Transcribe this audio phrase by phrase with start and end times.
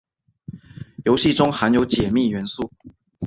[1.05, 2.71] 游戏中含有解密元素。